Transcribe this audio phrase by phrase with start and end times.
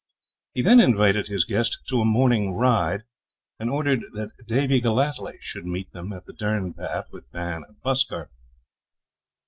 [0.55, 3.03] He then invited his guest to a morning ride,
[3.59, 7.79] and ordered that Davie Gellatley should meet them at the dern path with Ban and
[7.83, 8.31] Buscar.